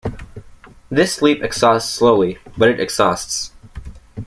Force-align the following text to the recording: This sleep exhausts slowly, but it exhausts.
This 0.89 1.13
sleep 1.13 1.43
exhausts 1.43 1.93
slowly, 1.93 2.39
but 2.57 2.69
it 2.69 2.79
exhausts. 2.79 3.51